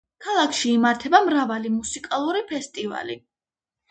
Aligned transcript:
ქალაქში 0.27 0.69
იმართება 0.77 1.19
მრავალი 1.27 1.71
მუსიკალური 1.73 2.43
ფესტივალი. 2.53 3.19